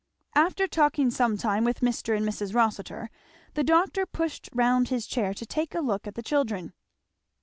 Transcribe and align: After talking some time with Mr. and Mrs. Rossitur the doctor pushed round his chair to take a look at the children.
After 0.33 0.65
talking 0.67 1.11
some 1.11 1.37
time 1.37 1.63
with 1.63 1.81
Mr. 1.81 2.17
and 2.17 2.25
Mrs. 2.27 2.55
Rossitur 2.55 3.11
the 3.53 3.63
doctor 3.63 4.07
pushed 4.07 4.49
round 4.51 4.89
his 4.89 5.05
chair 5.05 5.31
to 5.35 5.45
take 5.45 5.75
a 5.75 5.79
look 5.79 6.07
at 6.07 6.15
the 6.15 6.23
children. 6.23 6.73